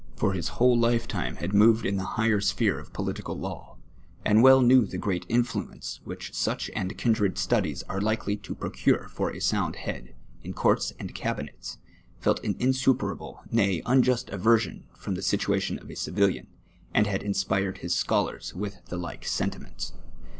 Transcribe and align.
who 0.15 0.19
for 0.19 0.33
his 0.33 0.47
whole 0.57 0.75
lifetime 0.75 1.35
had 1.35 1.53
moved 1.53 1.85
in 1.85 1.95
the 1.97 2.03
higher 2.17 2.41
sphere 2.41 2.79
of 2.79 2.91
])olitical 2.93 3.39
law, 3.39 3.77
and 4.25 4.41
well 4.41 4.59
knew 4.59 4.83
the 4.83 4.97
great 4.97 5.27
in 5.29 5.43
fluence 5.43 5.99
which 6.05 6.33
such 6.33 6.71
and 6.75 6.97
kindred 6.97 7.37
studies 7.37 7.83
are 7.83 8.01
likely 8.01 8.35
to 8.35 8.55
procure 8.55 9.07
for 9.09 9.29
a 9.29 9.35
somid 9.35 9.75
head, 9.75 10.15
in 10.43 10.53
courts 10.53 10.91
and 10.97 11.13
cabinets, 11.13 11.77
felt 12.19 12.43
an 12.43 12.55
insuperable, 12.57 13.43
nay, 13.51 13.83
unjust 13.85 14.31
aversion 14.31 14.85
from 14.97 15.13
the 15.13 15.21
situation 15.21 15.77
of 15.77 15.87
a 15.91 15.95
civilian, 15.95 16.47
and 16.95 17.05
had 17.05 17.21
inspired 17.21 17.77
his 17.77 17.93
scholars 17.93 18.55
with 18.55 18.83
the 18.85 18.97
like 18.97 19.23
sentiments. 19.23 19.93